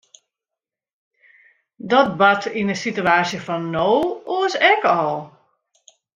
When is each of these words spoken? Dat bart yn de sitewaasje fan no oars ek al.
Dat 1.91 2.09
bart 2.19 2.45
yn 2.59 2.69
de 2.71 2.75
sitewaasje 2.81 3.39
fan 3.45 3.63
no 3.75 3.91
oars 4.33 4.55
ek 4.73 4.81
al. 5.01 5.15